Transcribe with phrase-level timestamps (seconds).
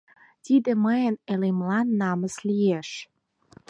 [0.45, 2.89] Тиде мыйын элемлан намыс лиеш!..